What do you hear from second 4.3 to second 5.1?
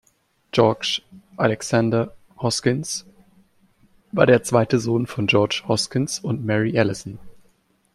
zweite Sohn